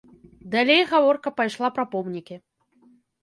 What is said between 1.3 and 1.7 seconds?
пайшла